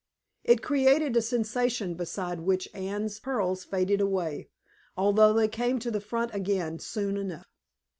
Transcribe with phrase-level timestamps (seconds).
[0.43, 4.49] It created a sensation beside which Anne's pearls faded away,
[4.97, 7.45] although they came to the front again soon enough.